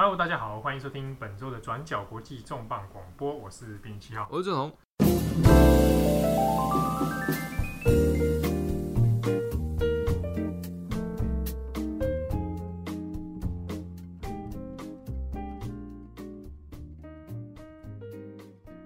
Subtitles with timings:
[0.00, 4.72] Hello，大家好，欢迎收听本周的转角国际重磅广播，我是编辑七号，我是正红。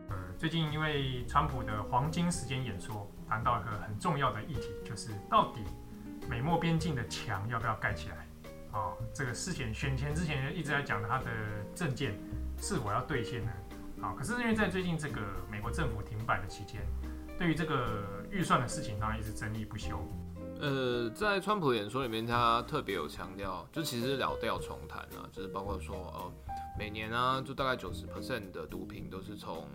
[0.08, 5.60] 呃，最近因为川普的黄金时间演说谈到一个很重要的议题，就是到底
[6.26, 8.26] 美墨边境的墙要不要盖起来？
[8.72, 11.26] 啊、哦，这个事前选前之前一直在讲他的
[11.74, 12.18] 证件
[12.58, 13.52] 是否要兑现呢？
[14.00, 16.80] 啊、哦，可是因为在最近这个美国政府停摆的期间，
[17.38, 19.96] 对于这个预算的事情，当然一直争议不休。
[20.62, 26.32] 呃，在川普演说里面，他特别有强调，就其实老调重弹啊，就是包括说，呃，
[26.78, 29.66] 每年呢，就大概九十 percent 的毒品都是从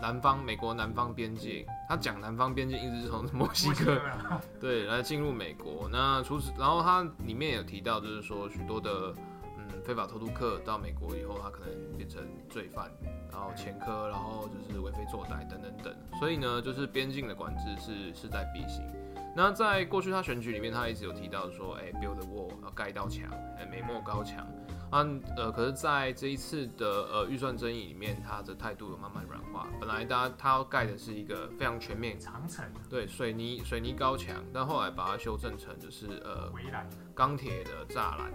[0.00, 4.00] 南方美国南方边境，他讲南方边境一直是从墨西哥，
[4.60, 5.88] 对，来进入美国。
[5.90, 9.12] 那除此，然后他里面有提到，就是说许多的
[9.58, 12.88] 嗯非法偷渡客到美国以后，他可能变成罪犯，
[13.32, 15.92] 然后前科，然后就是为非作歹等等等。
[16.20, 18.86] 所以呢，就是边境的管制是势在必行。
[19.34, 24.46] 那在过去他选举里面，他一直有提到说，哎，build a wall，要盖一道墙，哎，美墨高墙。
[24.90, 25.06] 啊，
[25.38, 29.66] 呃，可是在这一次的呃预算争议里面，他的态度有慢慢软化。
[29.80, 38.30] 本来大家他要盖的是一个非常全面长城，对，水泥水泥高墙，但后来把它修正成就是呃围栏钢铁的栅栏，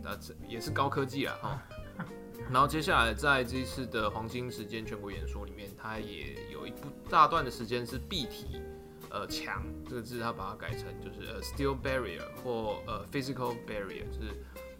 [0.00, 1.62] 那这嗯、也是高科技啊哈。
[2.52, 8.62] 然后接下来在这一次的黄金时间全国演说里面，他也有一部大段的时间是必提
[9.10, 14.34] 呃墙这个字，他把它改成就是呃 steel barrier 或呃 physical barrier，就是。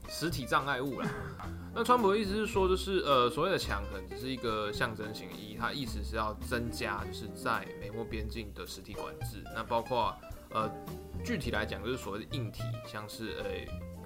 [0.08, 1.08] 实体障碍物啦，
[1.72, 9.44] 那川普的意思是说，就是呃，所谓的墙可能只是一个象征性意义，它意思是要增加，就是在美墨边境的实体管制。
[9.54, 10.12] 那包括
[10.48, 10.68] 呃，
[11.22, 13.44] 具体来讲就是所谓的硬体，像是呃，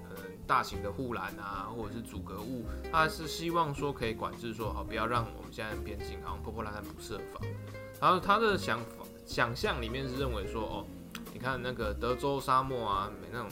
[0.07, 7.41] 可能大型的护栏啊，或者是阻隔物，他是希望说可以管制说，好，不要让我们现在边境好像破破烂烂不设防。
[7.99, 10.85] 然后他的想法想象里面是认为说，哦，
[11.33, 13.49] 你看那个德州沙漠啊，没那种。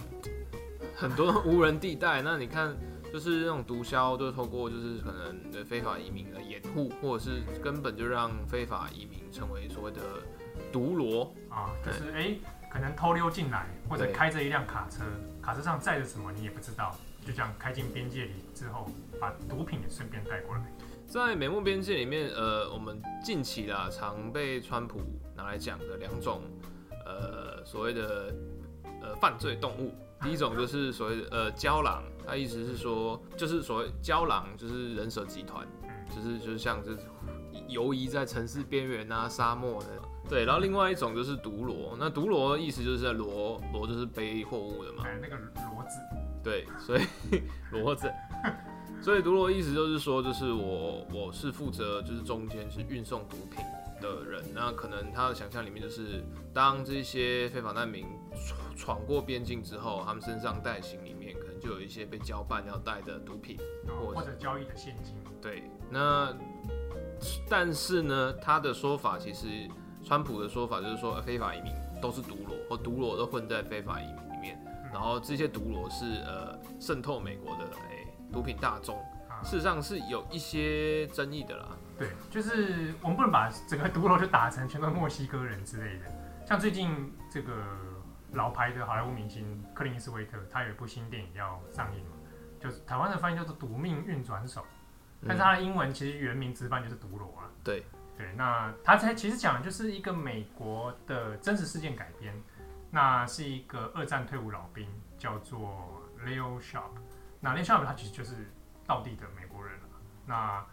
[0.95, 2.75] 很多无人地带，那你看，
[3.11, 10.01] 就是那种毒枭，就是透过就是可能的非法移民的掩护，或者是根本就让非法移民成为所谓的
[10.71, 12.39] 毒罗啊，就是哎、欸，
[12.71, 15.03] 可能偷溜进来，或者开着一辆卡车，
[15.41, 16.95] 卡车上载着什么你也不知道，
[17.25, 18.87] 就这样开进边界里之后，
[19.19, 20.61] 把毒品也顺便带过来。
[21.13, 24.99] 在美墨边界里面，呃，我们近期啦常被川普
[25.35, 26.41] 拿来讲的两种，
[27.05, 28.33] 呃，所谓的
[29.03, 29.93] 呃犯罪动物。
[30.23, 35.67] 第一种就是所谓的呃郊狼，他意思是说，就是所谓郊狼就是人蛇集团，
[36.09, 36.97] 就是就是像是
[37.67, 39.89] 游移在城市边缘啊、沙漠的，
[40.27, 40.43] 对。
[40.45, 45.99] 然后另外一种就是毒螺，那毒螺的意思就是在骡骡就是背货物的嘛，那个骡子，
[46.43, 47.03] 对，所以
[47.71, 48.11] 骡子，
[49.03, 53.63] 所以毒罗意思就是说，就是我我是负责就是中间是运送毒品
[54.01, 58.05] 的人，那可能他的想象里面就是当这些非法难民。
[58.75, 63.55] 闯过边境之后，他们身上带行李里面可能就有一些被交办要带的毒品，
[63.87, 65.15] 或者，交易的现金。
[65.39, 66.35] 对，那
[67.47, 69.45] 但是呢，他的说法其实，
[70.03, 71.71] 川普的说法就是说，非法移民
[72.01, 78.02] 都是毒螺，或毒螺都混在非法移民里面，嗯、然后这些毒螺是呃渗透美国的哎、欸、
[78.33, 79.01] 毒品大宗，
[79.43, 81.69] 事实上是有一些争议的啦。
[81.97, 86.05] 对，就是我们不能把整个毒楼就打成全都墨西哥人之类的，
[86.45, 87.53] 像最近这个。
[88.33, 92.15] 老牌的好莱坞明星克林斯威特，他有一部新电影要上映嘛，
[92.59, 94.61] 就是台湾的翻译叫做《夺命运转手》，
[95.27, 97.45] 但是他的英文其实原名直翻就是毒楼啊。
[97.63, 97.85] 对
[98.17, 102.33] 对，那他才其实讲的就是一个美国的真实事件改编，
[102.89, 106.89] 那是一个二战退伍老兵叫做 Leo Sharp，
[107.43, 108.33] 那 Leo Sharp 他其实就是
[108.87, 109.85] 道地的美国人了。
[110.25, 110.65] 那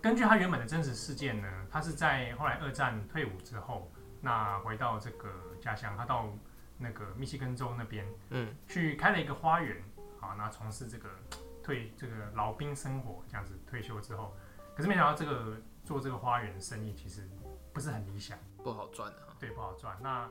[0.00, 3.90] 根据他原本的真实事件呢，他是在后来二战退伍之后，
[4.20, 5.28] 那回到这个
[5.60, 6.32] 家乡，他到。
[6.78, 9.80] 那个密西根州那边，嗯，去开了一个花园，
[10.18, 11.08] 好，那从事这个
[11.62, 14.34] 退这个老兵生活，这样子退休之后，
[14.74, 17.28] 可是没想到这个做这个花园生意其实
[17.72, 19.96] 不是很理想，不好赚啊，对，不好赚。
[20.02, 20.28] 那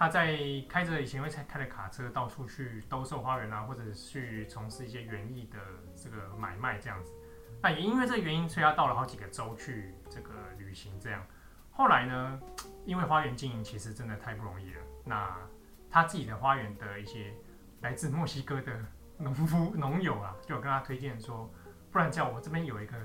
[0.00, 5.58] 他在开着以前会开的卡车到处去兜售花园啊，或者去从事一些园艺的
[5.94, 7.12] 这个买卖这样子。
[7.60, 11.22] 那也因为这个原因，所以他到了好几个州去这个旅行这样。
[11.70, 12.40] 后来呢，
[12.86, 15.36] 因为花园经营其实真的太不容易了，那。
[15.92, 17.34] 他自己的花园的一些
[17.80, 18.72] 来自墨西哥的
[19.18, 21.52] 农夫农友啊，就跟他推荐说，
[21.90, 22.96] 不然叫我这边有一个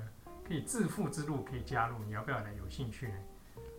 [0.48, 2.54] 可以致富之路可以加入，你要不要来？
[2.54, 3.16] 有兴趣呢？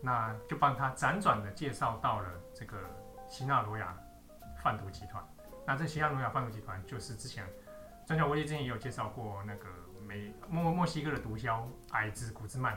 [0.03, 2.77] 那就帮他辗转的介绍到了这个
[3.29, 3.97] 西纳罗亚
[4.63, 5.23] 贩毒集团。
[5.67, 7.45] 那这西纳罗亚贩毒集团就是之前
[8.07, 9.69] 转角国际之前也有介绍过那个
[10.07, 12.75] 美墨墨西哥的毒枭矮子古兹曼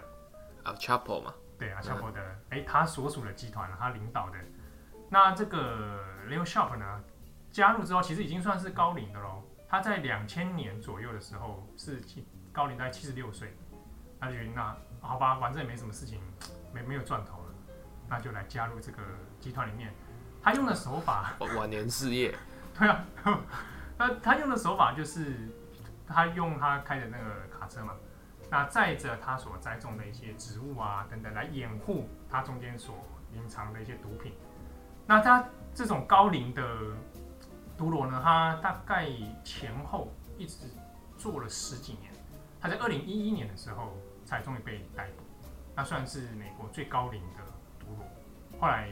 [0.64, 4.38] 啊，Chapo 嘛，对啊，Chapo 的，哎、嗯，他所属的集团，他领导的。
[5.10, 7.04] 那这个 Leo Sharp 呢，
[7.52, 9.44] 加入之后，其实已经算是高龄的喽。
[9.68, 12.02] 他在两千年左右的时候是
[12.52, 13.56] 高龄，大概七十六岁。
[14.20, 16.20] 他就觉得那好吧，反正也没什么事情，
[16.74, 17.54] 没没有赚头了，
[18.08, 19.02] 那就来加入这个
[19.40, 19.94] 集团里面。
[20.42, 22.36] 他用的手法，晚年事业。
[22.78, 23.06] 对啊，
[23.98, 25.50] 那 他用的手法就是，
[26.08, 27.94] 他用他开的那个卡车嘛，
[28.50, 32.96] 那载着他所栽种的一些植物啊等等，来掩护他中间所
[33.34, 34.34] 隐藏的一些毒品。
[35.06, 35.44] 那他
[35.74, 36.64] 这种高龄的
[37.78, 39.08] 毒罗呢，他大概
[39.44, 40.68] 前后一直
[41.18, 42.14] 做了十几年，
[42.62, 45.24] 他在二零一一年的时候才终于被逮捕。
[45.76, 47.44] 那算是美国最高龄的
[47.80, 48.06] 毒罗。
[48.60, 48.90] 后来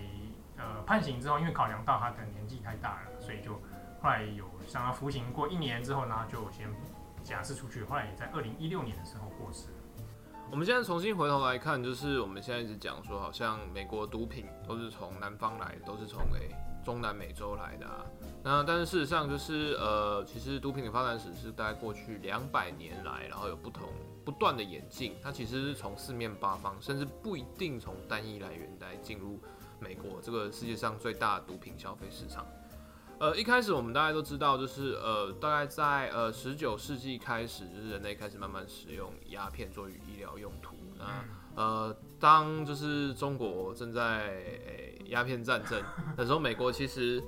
[0.68, 3.54] 呃判刑之后，因为考量到他的年纪太大了，所以就
[4.02, 6.68] 后来有让他服刑过一年之后呢，就先
[7.24, 7.84] 假释出去。
[7.84, 9.68] 后来也在二零一六年的时候过世。
[10.50, 16.56] 我们现在重新回头来看，就是我们现在一直讲说，好像美国毒品都是从南方来，都是从诶
[16.86, 18.06] 中南美洲来的啊。
[18.42, 23.90] 那但是事实上就是呃，其实毒品的发展史是大概过去两百年来，然后有不同
[24.24, 25.18] 不断的演进。
[25.22, 29.42] 它其实是从四面八方，甚至不一定从单一来源来进入
[29.80, 32.46] 美国这个世界上最大的毒品消费市场。
[33.20, 40.76] 呃，一开始我们大家都知道，就是呃，大概在呃十九世纪开始，就是人类开始慢慢使用鸦片作为医疗用途。
[41.00, 41.26] 那
[41.56, 45.82] 呃，当就是中国正在诶鸦片战争
[46.16, 47.24] 的时候，美国其实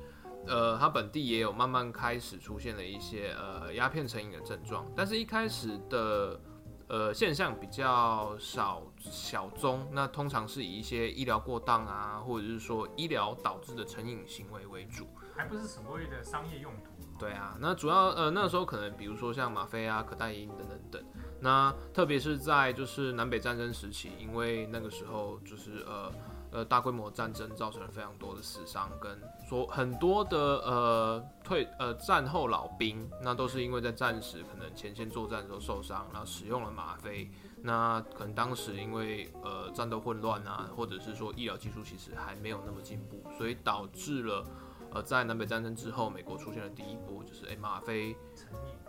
[0.45, 6.39] 呃，它本地也有慢慢开始出现了一些呃鸦片成瘾的症状，但是一开始的
[6.89, 15.07] 呃现象比较少小宗，那通常是以一些医疗过当啊，或者是说医疗导致的成瘾行为为主。
[15.37, 16.91] 还不是所谓的商业用途。
[17.17, 21.03] 对啊，那主要呃那个时候可能比如说像吗啡啊、可待因等等等。
[21.41, 26.11] 那特别是在就是南北战争时期，因为那个时候就是呃
[26.51, 37.27] 呃大规模战争造成了非常多的死伤，跟说很多的呃退呃战后老兵，那都是因为在战时可能前线作战的时候受伤，然后使用了吗啡。
[37.63, 44.45] 那可能当时因为呃战斗混乱啊，或者是说医疗技术其实还没有那么进步，所以导致了。
[44.91, 48.15] 呃，在南北战争之后，美国出现了第一波，就是诶吗啡，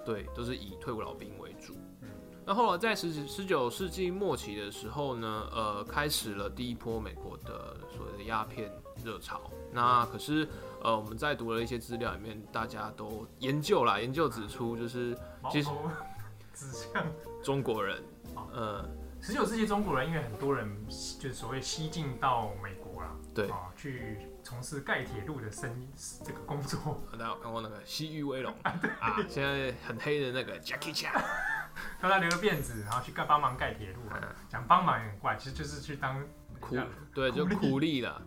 [0.02, 1.74] 对，都是以退伍老兵为主。
[2.46, 8.70] 那后来在十十九世纪末期的时候呢，呃，开始了第一波美国的所谓的鸦片
[9.04, 9.40] 热潮。
[9.72, 10.48] 那可是
[10.82, 15.16] 呃，我们在读了一些资料里面，大家都研究啦，研究指出，就是
[15.50, 15.70] 其实
[16.54, 17.06] 指向
[17.42, 18.02] 中国人，
[18.52, 18.84] 呃，
[19.20, 24.18] 十九世纪中国人，因为很多人就是所谓西进到美国啦，对啊，去。
[24.42, 25.86] 从事盖铁路的生意
[26.24, 28.52] 这个工作， 大家有看过那个《西域威龙》
[28.98, 29.22] 啊？
[29.28, 31.12] 现在很黑的那个 Jackie Chan，
[32.00, 34.00] 他他留个辫子，然后去盖帮忙盖铁路。
[34.48, 36.24] 讲帮忙也很怪，其实就是去当
[36.58, 36.76] 苦，
[37.14, 38.20] 对，就苦力了。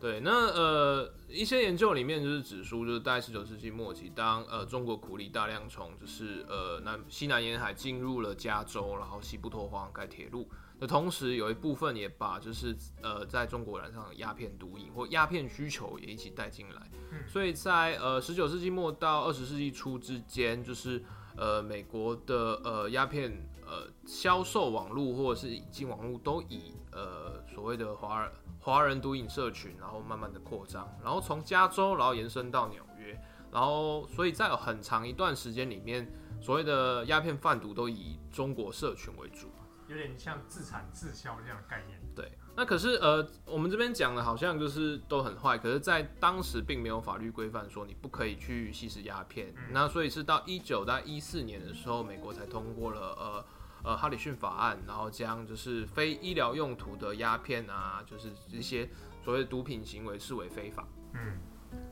[0.00, 10.48] 对，那呃，一些研究里面就是指出，就是在十九世纪末期，当呃中国苦力大量从就是呃南西南沿海进入了加州，然后西部拓荒盖铁路。
[10.78, 16.82] 的同时，有一部分也把就是呃，在中国染上的鸦片毒瘾或鸦片需求也一起带进来，
[17.26, 21.02] 所以在呃十九世纪末到二十世纪初之间，就是
[21.36, 23.30] 呃美国的呃鸦片
[23.66, 33.20] 呃销售网络或者是引进网络都以呃所谓的华人华人毒瘾社群，然后慢慢的扩张，然后从加州然后延伸到纽约，
[33.52, 39.48] 然后所以在有很长一段时间里面，所谓的鸦片贩毒都以中国社群为主。
[39.88, 41.98] 有点像自产自销这样的概念。
[42.14, 49.52] 对，那可是呃，我们这边讲的好像就是都很坏，可是，在当时并没有法律规范说你不可以去吸食鸦片。
[49.56, 53.44] 嗯、那所以是到一九到一四年的时候，美国才通过了呃
[53.82, 58.88] 呃哈里逊法案，然后将就是非医疗用途的鸦片啊，就是这些
[59.24, 60.86] 所谓毒品行为视为非法。
[61.14, 61.38] 嗯，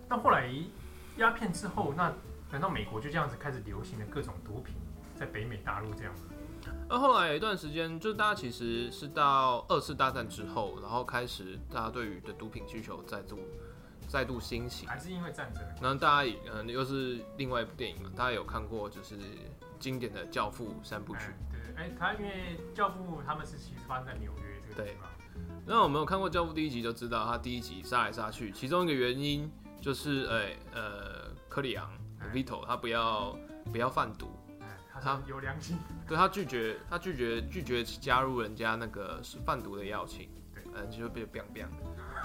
[0.08, 0.48] 那后来
[1.16, 2.12] 鸦片之后，那
[2.50, 4.76] 难道美国就这样子开始流行了各种毒品，
[5.16, 6.20] 在北美大陆这样吗？
[6.92, 13.38] 那后来有一段时间，就是大家其实是到二次大战之后，然后开始大家对于的毒品需求再度
[14.06, 15.64] 再度兴起，还是因为战争？
[15.80, 19.16] 然后大家嗯又是另外一部电影嘛，大家有看过就是
[19.80, 21.32] 经典的《教父》三部曲？
[21.50, 25.08] 对，哎、欸，他因为《教父》他们是其实发生在纽约这个地方。
[25.64, 31.90] 那我们有看过《教父》第一集就知道，他第一集杀来杀去，其中一个原因就是哎、欸、呃柯里昂
[32.34, 33.34] Vito 他不要
[33.72, 34.28] 不要贩毒。
[35.00, 41.68] 他有良心，对他拒绝，他拒绝拒绝加入人家那个是贩毒的邀请，对，嗯，就变变变，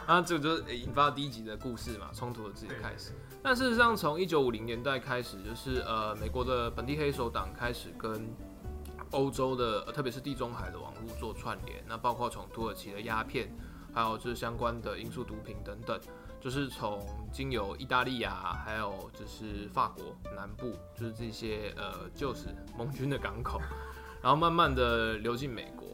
[0.07, 3.12] 那，这个就是引发第一集的故事嘛，冲突的自己开始。
[3.41, 8.27] 但事实上，从一九五零年代开始，就是呃，美国的本地黑手党开始跟
[9.12, 13.50] 欧洲的，特别是地中海的网络做串联，那包括从土耳其的鸦片，
[13.93, 15.97] 还有就是相关的罂粟毒品等等，
[16.39, 23.60] 就是从经由意大利啊，还有就是法国南部，就是这些呃旧时盟军的港口，
[24.22, 25.88] 然后慢慢的流进美国。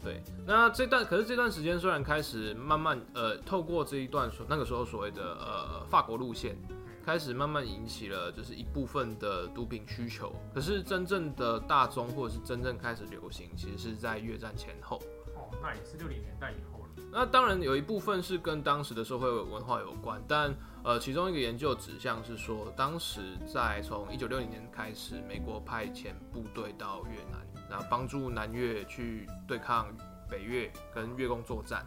[0.00, 6.56] 对，那这段可是这段时间虽然开始慢慢呃透过这一段所那个时候所谓的呃法国路线。
[7.04, 15.00] 开始慢慢引起了就是一部分的毒品需求，可是真正的大宗或者是真正开始流行，其实是在越战前后。
[15.34, 16.77] 哦，那也是六零年代以后了。
[17.10, 29.88] 那当然有一部分是跟当时的社会文化有关，但呃，其中一个研究指向是说，当时在从一九六零年开始，美国派遣部队到越南，然后帮助南越去对抗
[30.30, 31.86] 北越跟越共作战。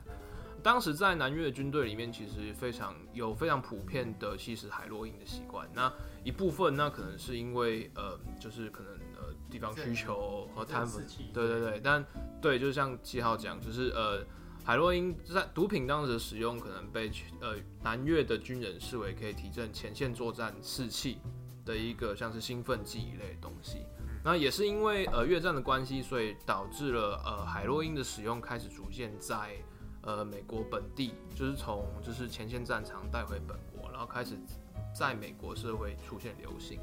[0.64, 5.68] 当时在南越的军队里面，其实非常有非常普遍的吸食海洛因的习惯。
[5.74, 5.92] 那
[6.24, 11.02] 一部分，那可能是因为呃，就是可能呃地方需求和贪腐。
[11.34, 12.06] 对对对，但
[12.40, 14.24] 对，就像七号讲，就是呃
[14.64, 21.20] 海洛因在毒品当时的使用，可能被呃南越的军人视为可以提振前线作战士气
[21.66, 23.86] 的一个像是兴奋剂一类的东西。
[24.24, 29.56] 那也是因为呃越战的关系，所以导致了呃海洛因的使用开始逐渐在。
[30.04, 34.36] 呃，美国本地就是从就是前线战场带回本国，然后开始
[34.96, 36.80] 在美国社会出现流行。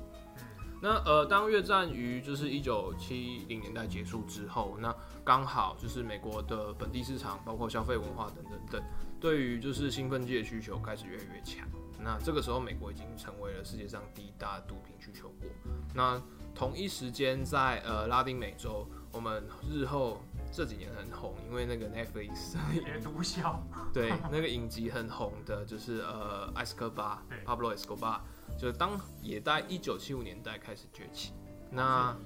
[0.81, 4.95] 那呃，当越战于就是一九七零年代结束之后，那
[5.29, 8.83] 刚好就是美国的本地市场，包括消费文化等等等，
[9.21, 11.69] 对于就是兴奋剂的需求开始越来越强。
[12.01, 15.47] 那这个时候，美国已经成为了世界上第一大毒品需求国。
[15.93, 16.19] 那
[16.55, 20.19] 同一时间在呃拉丁美洲，我们日后。
[20.51, 23.57] 这几年很红，因为那个 Netflix 也毒枭，
[23.93, 28.21] 对 那个影集很红的，就是呃埃斯科巴，Pablo Escobar，
[28.59, 31.35] 就是当也在一九七五年代开始崛起。
[31.71, 32.17] 那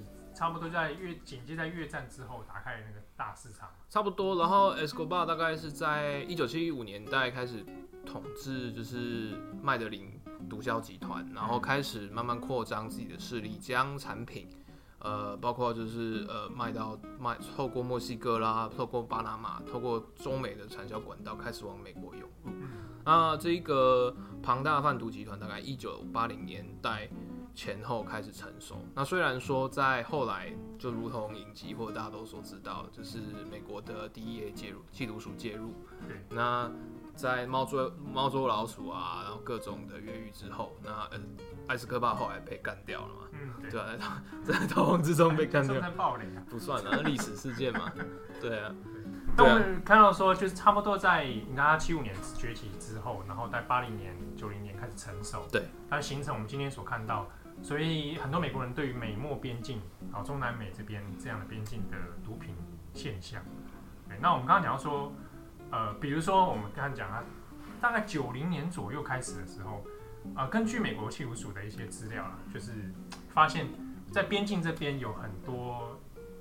[0.43, 4.35] 差不多在越紧接在越战之后打开那个大市场，差不多。
[4.41, 7.65] 然后 Escobar 大概是在一九七五年代开始
[8.05, 10.21] 统治，就是麦德林
[10.51, 14.49] 毒枭集团，然后开始慢慢扩张自己的势力，将产品。
[14.99, 22.53] 呃，包括就是呃，卖到卖透过墨西哥啦，透过巴拿马，透过中美的产销管道开始往美国涌入。
[23.05, 27.09] 那这一个庞大贩毒集团大概一九八零年代
[27.55, 28.85] 前后开始成熟。
[28.95, 33.19] 那虽然说在后来，就如同影集或者大家都所知道，就是
[33.51, 35.75] 美国的 DEA 介入，缉毒署介入。
[36.31, 36.71] 那
[37.15, 41.21] 在猫捉猫捉老鼠啊，然后各种的越狱之后，那呃，
[41.69, 43.21] 艾斯科巴后来被干掉了嘛？
[43.33, 45.79] 嗯，对啊，在逃亡之中被干掉，
[46.49, 47.93] 不算了，那历史事件嘛。
[48.41, 48.75] 对啊，
[49.37, 57.29] 那我们看到说，就是差不多在你看他七五年崛起之后，然后在八零年、九零年开始成熟，对，它形成我们今天所看到，
[57.63, 59.81] 所以很多美国人对于美墨边境
[60.13, 62.55] 啊，中南美这边这样的边境的毒品
[62.93, 63.43] 现象，
[64.09, 65.13] 对，那我们刚刚讲到说。
[65.75, 67.25] 呃，比如说我们刚刚讲啊，
[67.81, 69.83] 大概九零年左右开始的时候，
[70.37, 72.93] 呃，根据美国缉毒署的一些资料啊，就是
[73.31, 73.67] 发现，
[74.11, 75.99] 在边境这边有很多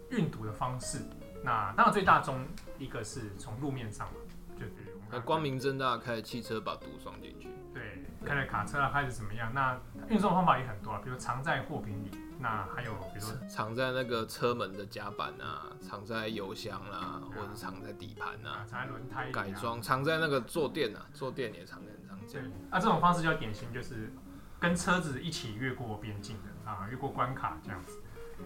[0.10, 1.00] 运毒的方式。
[1.46, 2.46] 那当然最大宗
[2.78, 4.16] 一个是从路面上嘛，
[4.60, 7.91] 就比如那光明正大开汽车把毒装进去，对，
[8.26, 9.52] 开了卡车啊，开始怎么样？
[9.54, 9.78] 那
[10.10, 12.12] 运送方法也很多啊，比如藏在货品里。
[12.44, 22.42] 那还有，比如说藏在那个车门的夹板啊，藏在油箱啦、啊，或者是藏在底盘啊，藏在轮胎改装，藏在那个坐垫啊，坐垫也藏在很常见。
[22.42, 24.12] 对，啊，这种方式叫典型，就是
[24.60, 28.02] 跟车子一起越过边境的啊，越过关卡这样子。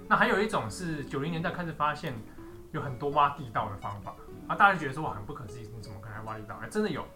[0.09, 2.13] 那还有一种是九零年代开始发现
[2.73, 4.13] 有很多挖地道的方法
[4.49, 6.59] 啊，大家觉得说哇很不可思议，你怎么可能还挖地道？
[6.61, 7.07] 哎，真的有。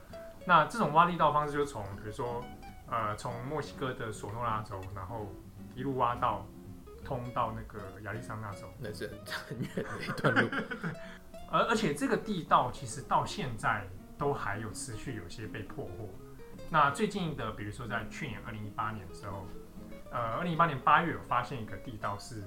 [0.49, 2.43] 那这种挖地道方式就是从比如说
[2.89, 5.27] 呃从墨西哥的索诺拉州，然后
[5.75, 6.43] 一路挖到。
[7.01, 9.09] 通到那个亚利桑那州，那是
[9.47, 10.49] 很远的一段路。
[11.49, 13.87] 而而且这个地道其实到现在
[14.17, 16.09] 都还有持续有些被破获。
[16.69, 19.47] 那最近的，比如说在去年二零一八年的时候，
[20.11, 22.43] 呃，二零一八年八月有发现一个地道是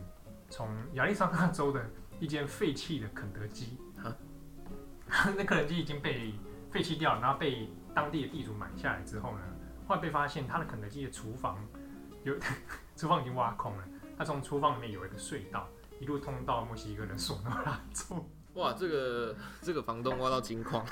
[0.51, 1.83] 从亚利桑那州的
[2.21, 4.15] 一间废弃的肯德基，啊、
[5.35, 6.35] 那肯德基已经被
[6.71, 9.41] 废弃掉，然后被当地的地主买下来之后呢，
[9.87, 11.59] 后来被发现他的肯德基的厨房
[12.25, 12.35] 有
[12.97, 13.85] 厨房已经挖空了。
[14.17, 15.69] 他从厨房里面有一个隧道，
[15.99, 18.29] 一路通到墨西哥的索诺拉州。
[18.55, 20.85] 哇，这个这个房东挖到金矿，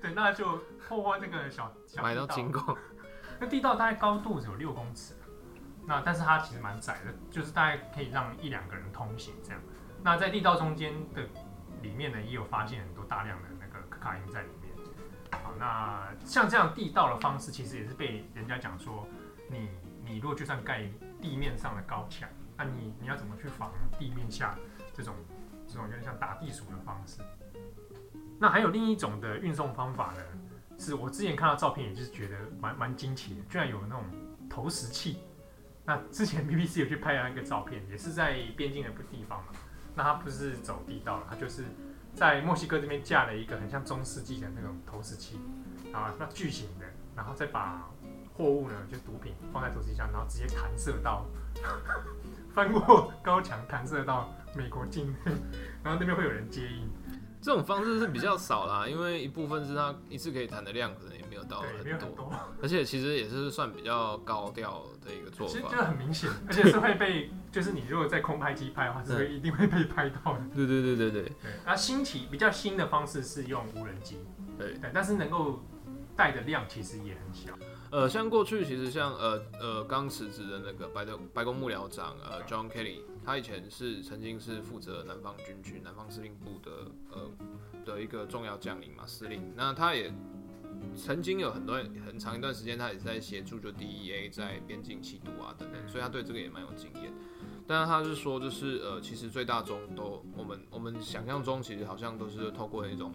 [0.00, 2.76] 对，那就破坏那个小小买到金矿。
[3.40, 5.14] 那地道大概高度只有六公尺，
[5.86, 9.60] 那但是它其实蛮窄的，就是大概可以让一两个人通行这样。
[10.02, 11.26] 那在地道中间的
[11.82, 14.59] 里面呢，也有发现很多大量的那个可卡因在里面。
[15.60, 19.06] 那像这样地道的方式，其实也是被人家讲说，
[19.48, 19.68] 你
[20.04, 20.90] 你如果就算盖
[21.20, 22.26] 地面上的高墙。
[22.56, 24.54] 那、你你要怎么去防地面下
[24.92, 25.14] 这种
[25.66, 27.20] 这种有点像打地鼠的方式。
[28.38, 30.22] 那还有另一种的运送方法呢，
[30.78, 34.04] 是我之前看到照片，也就是觉得蛮蛮惊奇的，居然有那种
[34.48, 35.20] 投石器。
[35.86, 39.52] 那之前 BBC 有去拍了一个照片，也是在边境的地方嘛。
[39.94, 41.64] 那它不是走地道了，它就是
[42.20, 45.40] 在墨西哥这边架了一个很像中世纪的那种投石器，
[45.90, 46.84] 啊，那巨型的，
[47.16, 47.88] 然后再把
[48.36, 51.24] 货物呢，就毒品放在投石机上，然后直接弹射到，
[52.54, 55.32] 翻过高墙弹射到美国境内，
[55.82, 56.90] 然后那边会有人接应。
[57.42, 62.30] 这种方式是比较少啦，因为一部分是他一次可以弹的量可能也没有到很多，
[62.62, 65.52] 而且其实也是算比较高调的一个做法。
[65.52, 70.40] 其实就很明显， 而且是会被，就是你如果在空拍机拍的话，是会一定会被拍到的。
[70.54, 71.22] 对对对对对。
[71.22, 71.32] 对，
[71.64, 74.18] 那新奇比较新的方式是用无人机，
[74.58, 75.64] 对对，但是能够
[76.14, 77.52] 带的量其实也很小。
[77.90, 87.30] 呃，像过去其实像呃呃刚辞职的那个白的白宫幕僚长呃 John Kelly，他以前是曾经是负责南方军区南方司令部的呃
[87.84, 90.12] 的一个重要将领嘛司令，那他也
[90.96, 97.12] 曾经有很多很长一段时间，他也在协助就 DEA 在边境缉毒啊等等，所以他对这个也蛮有经验。
[97.66, 103.12] 但是他是说，就是呃，其实最大宗都我们我们想象中，其实好像都是透过一种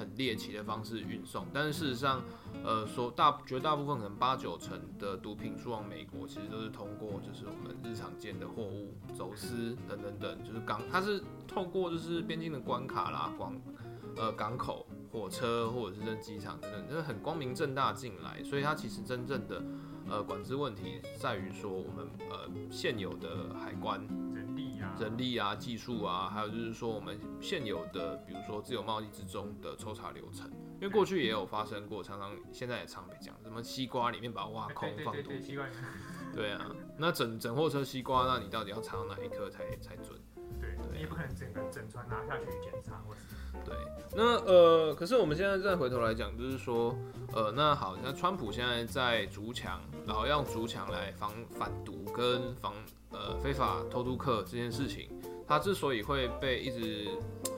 [0.00, 1.46] 很猎奇的方式运送。
[1.52, 2.22] 但是事实上，
[2.64, 13.54] 呃，说大绝大部分可能八九成的毒品输往美国，其实都是通过就是我们日常见的货物走私等等等，就是港，它是透过就是边境的关卡啦，广
[14.16, 19.62] 呃港口、火车或者是机场等等，就是很光明正大进来，所以它其实真正的。
[20.08, 24.04] 呃，管制问题在于说，我们呃现有的海关
[25.00, 35.58] 人力啊、技术啊，还有就是说我们现有的，比如说自由贸易之中的抽查流程，因为过去也有发生过，常常现在也常被讲，什么西瓜里面把它挖空放毒品，
[36.34, 40.20] 对啊，那整整货车西瓜，那你到底要查到哪一颗才才准？
[41.00, 43.20] 也不可能整个整船拿下去检查或是。
[43.64, 43.74] 对，
[44.14, 46.96] 那呃，可是我们现在再回头来讲，就是说，
[47.32, 52.72] 呃，那好，那川普现在在筑墙，然后要筑墙来防反毒跟防
[53.10, 55.10] 呃非法偷渡客这件事情，
[55.48, 57.08] 他之所以会被一直，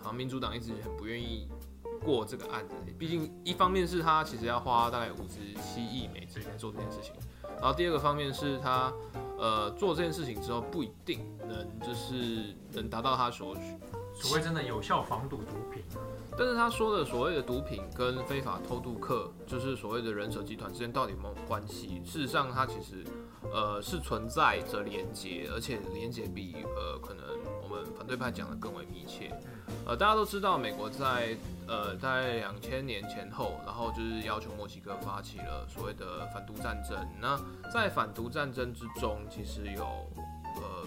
[0.00, 1.46] 好像民主党一直很不愿意
[2.02, 7.12] 过这个案子，毕竟一方面是他其实要花大概五十七亿美金来做这件事情，
[7.60, 8.92] 然后第二个方面是他
[9.38, 13.76] 呃做这件事情之后不一定能就是能达到他所需。
[14.14, 15.82] 所谓真的有效防堵毒品，
[16.36, 22.02] 但是他说的所谓的毒品跟非法偷渡客，就是所谓的人蛇集团之间到底有没有关系？
[22.04, 23.02] 事实上，它其实
[23.50, 27.24] 呃是存在着连结，而且连结比呃可能
[27.62, 29.32] 我们反对派讲的更为密切。
[29.86, 36.96] 呃，大家都知道，美国在呃大概两千年前后，然后就是要求墨西哥发起了所谓的反毒战争。
[37.20, 37.38] 那
[37.72, 39.84] 在反毒战争之中，其实有
[40.56, 40.86] 呃。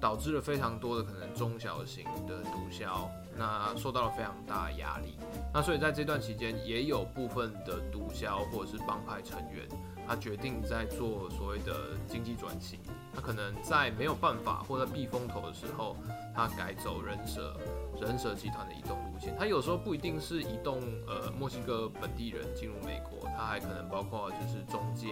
[0.00, 5.16] 导致了非常多的可能中小型的毒枭，那受到了非常大的压力。
[5.50, 9.66] 那所以在这段期间，也有部分的毒枭或者是帮派成员，
[10.06, 12.78] 他决定在做所谓的经济转型。
[13.14, 15.96] 他可能在没有办法或者避风头的时候，
[16.34, 17.56] 他改走人蛇
[18.00, 19.34] 人蛇集团的移动路线。
[19.38, 25.08] 它有时候不一定是移动呃墨西哥本地人进入美国，它还可能包括就是中介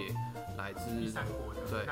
[0.57, 1.87] 来自第三国的对。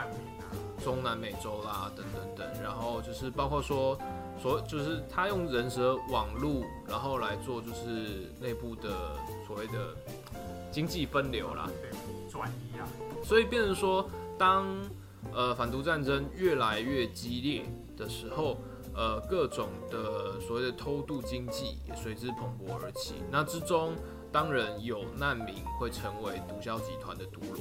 [0.83, 3.99] 中南美洲啦，等等等，然后就是包括说，
[4.41, 8.91] 所就是他用人蛇网路，然后来做就是内部的
[9.47, 9.95] 所谓的
[10.73, 11.91] 经济分流啦，对，
[12.31, 12.89] 转移啊，
[13.23, 14.67] 所以变成说，当
[15.35, 17.63] 呃反毒战争越来越激烈
[17.95, 18.57] 的时候，
[18.95, 23.95] 呃各种的所谓的偷渡经济也随之蓬勃而起，那之中。
[24.33, 27.57] 当然有难民会成为毒枭集团的毒罗，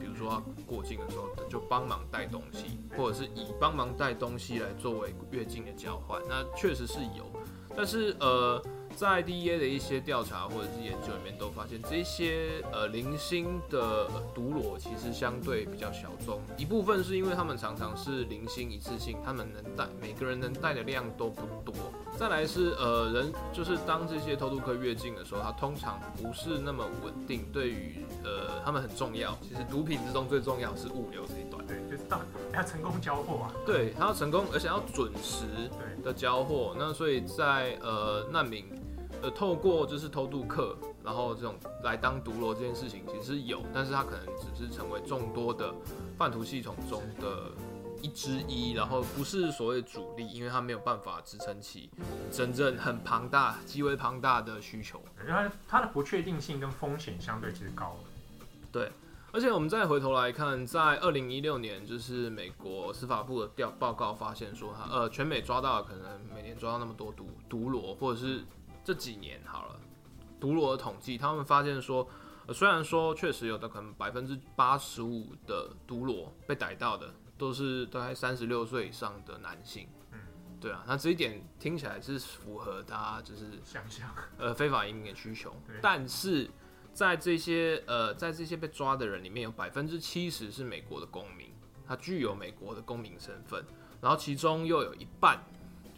[0.00, 7.30] 比如说他过境的时候就帮忙带东西，或者是以帮忙带东西来作为越境的交换，那确实是有，
[7.76, 8.62] 但是呃。
[8.96, 16.40] 在 DEA 的一些调查或者是研究里面，都发现这些呃零星的毒裸其实相对比较小众。
[16.56, 21.74] 一部分是因为他们常常是零星一次性，他们能带每个人能带的量都不多。
[22.16, 27.44] 再来是呃人，就是当这些偷渡客越境的时候，他通常不是那么稳定。
[27.52, 31.66] 对于呃他们很重要，其实毒品之中最重要是物流这一段。
[31.66, 32.20] 对，就是到
[32.54, 33.54] 要成功交货啊。
[33.66, 35.44] 对，他要成功，而且要准时
[36.02, 36.76] 的交货。
[36.78, 38.64] 那所以在呃难民。
[39.24, 45.74] 呃，透过就是偷渡客，然后这种来当毒螺这件事情其实是有，但是它可能只是成为众多的
[46.18, 47.50] 贩毒系统中的
[48.02, 51.88] 一之一，然后不是所谓主力，因为它没有办法支撑起
[52.30, 55.02] 真正很庞大、极为庞大的需求。
[55.26, 57.96] 因为它它的不确定性跟风险相对其实高。
[58.70, 58.92] 对，
[59.32, 68.44] 而且我们再回头来看，在二零一六年，就是美国司法部的调报告发现说，呃，全美抓到可能每年抓到那么多毒毒螺，或者是
[68.84, 69.80] 这几年好了，
[70.38, 72.06] 毒罗的统计，他们发现说，
[72.46, 79.88] 呃、虽然说确实有的可能百分之八十五的毒罗被逮到的都是大概三十六岁以上的男性。
[80.12, 80.18] 嗯。
[80.60, 84.08] 对啊，那这一点听起来是符合大家就是想象。
[84.38, 86.50] 呃非法移民的需求，但是
[86.94, 91.52] 在这些呃在这些被抓的人里面有百分之七十是美国的公民，
[91.86, 93.62] 他具有美国的公民身份，
[94.00, 95.44] 然后其中又有一半，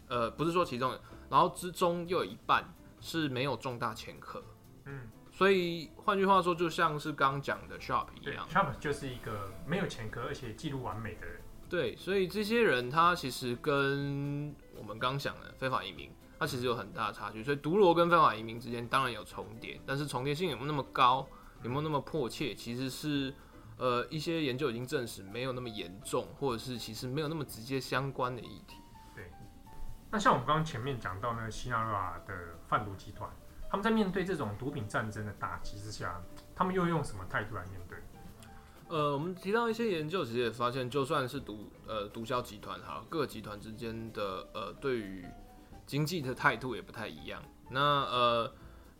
[0.09, 4.43] 呃不是说其中，然后之中又有一半是没有重大前科，
[4.85, 11.41] 嗯，所以换句话说，就像是刚讲的 Sharp 一样，Sharp 就是一个没有前科而且记录完美的人。
[11.69, 16.09] 对，所以这些人他其实跟我们刚讲的非法移民，
[16.39, 17.43] 他其实有很大的差距。
[17.43, 21.27] 所以毒罗跟非法移民之间当然有重叠，但是重叠性有没有那么高，
[21.63, 23.33] 有没有那么迫切，其实是
[23.77, 28.77] 呃一些研究已经证实没有那么严重，或者是其实没有那么直接相关的议题。
[30.09, 32.33] 那像我们刚刚前面讲到那个西纳罗瓦的
[32.67, 33.29] 贩毒集团，
[33.69, 36.21] 他们在面对这种毒品战争的打击之下，
[36.55, 37.97] 他们又用什么态度来面对？
[38.87, 45.25] 呃，我们提到一些研究，其实也发现，就算是毒呃毒枭集团哈，各集团之间的呃对于
[45.85, 47.43] 经济的态度也不太一样。
[47.69, 48.53] 那呃，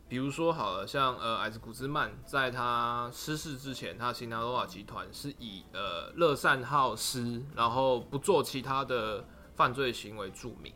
[0.06, 10.74] 比如说好了，像呃艾斯古兹曼在他失势之前，他辛纳罗瓦集团是以呃乐善好施，然后不做其他的犯罪行为著名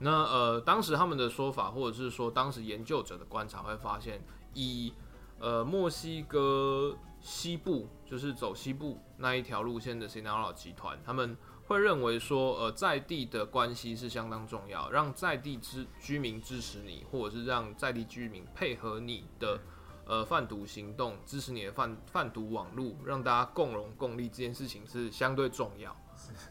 [0.00, 4.22] 那呃当时他们的说法，或者是说当时研究者的观察会发现，
[4.54, 4.92] 以
[5.38, 6.96] 呃墨西哥。
[7.18, 11.36] 西部就是走西部那一条路线的 Sinaloa 集团，他们
[11.66, 19.58] 会认为说，呃，在地的关系是相当重要，让在地之居民支持你，或者是让在地居民配合你的
[20.04, 25.96] 呃贩毒行动，支持你的贩贩毒网络，让大家共荣共利，这件事情是相对重要。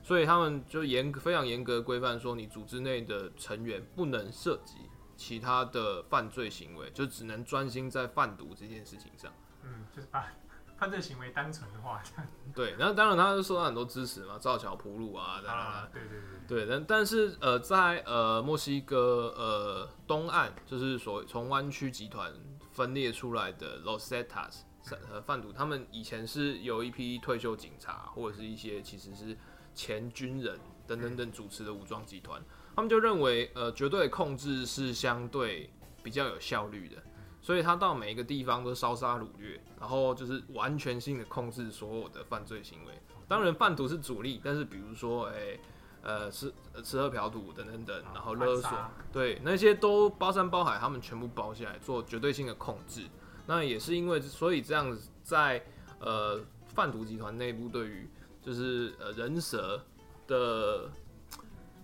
[0.03, 4.75] 所以他们就严非常严格规范说，你组织内的成员不能涉及
[5.15, 9.31] 其他的犯罪行为，就只能专心在贩毒这件事情上。
[9.63, 10.27] 嗯，就是把。
[10.77, 22.29] 犯罪行为单纯化这样，对，然后当然他就受到很多支持嘛，造桥铺路啊，啊，对对对，对，但但是呃，在呃墨西哥呃东岸，就是所从湾区集团
[22.73, 24.63] 分裂出来的 Los Zetas
[25.09, 29.37] 呃贩毒，他们以前是有一批退休警察或者是一些其实是
[29.75, 30.57] 前军人
[30.87, 32.41] 等等等主持的武装集团，
[32.75, 35.69] 他们就认为呃绝对控制是相对
[36.01, 36.95] 比较有效率的。
[37.41, 42.93] 所以他到每一个地方都烧杀掳掠，然后就是完全性的控制所有的犯罪行为。
[43.27, 45.59] 当然贩毒是主力，但是比如说，哎、欸，
[46.01, 46.51] 呃，吃
[46.83, 48.71] 吃喝嫖赌等等等，然后勒索，
[49.11, 53.03] 对，那些都包山包海，他们全部包下来做绝对性的控制。
[53.45, 55.63] 那也是因为，所以这样子在
[55.99, 58.09] 呃贩毒集团内部对于
[58.45, 59.83] 就是呃人蛇
[60.27, 60.89] 的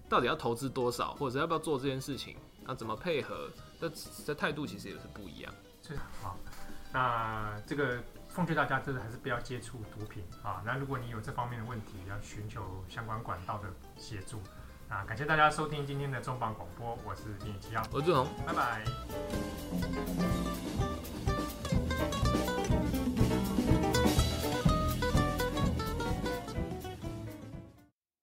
[0.07, 3.49] 到底要投资多少，或者要不要做这件事情，那怎么配合？
[3.79, 3.89] 这
[4.25, 5.51] 这态度其实也是不一样。
[5.81, 6.37] 是好，
[6.93, 7.97] 那这个
[8.27, 10.61] 奉劝大家，真的还是不要接触毒品啊。
[10.63, 14.39] 那如果你有这方面的问题，要寻求相关管道的协助。
[14.87, 18.85] 那感谢大家收听今天的重磅广播，我是金宇七号，我是志宏，拜拜。